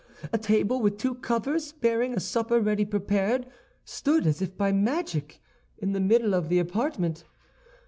"A 0.33 0.39
table, 0.39 0.81
with 0.81 0.97
two 0.97 1.13
covers, 1.13 1.73
bearing 1.73 2.15
a 2.15 2.19
supper 2.19 2.59
ready 2.59 2.85
prepared, 2.85 3.45
stood, 3.85 4.25
as 4.25 4.41
if 4.41 4.57
by 4.57 4.71
magic, 4.71 5.39
in 5.77 5.91
the 5.91 5.99
middle 5.99 6.33
of 6.33 6.49
the 6.49 6.57
apartment. 6.57 7.23